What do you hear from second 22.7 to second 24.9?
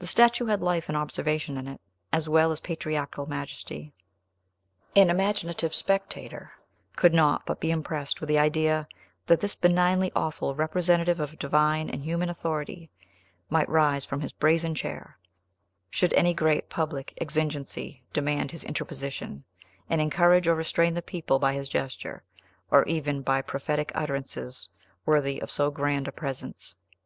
or even by prophetic utterances